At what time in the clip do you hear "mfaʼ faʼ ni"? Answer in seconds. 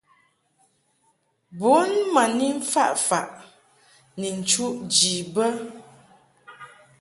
2.59-4.27